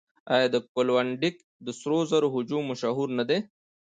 [0.33, 3.39] آیا د کلونډیک د سرو زرو هجوم مشهور نه دی؟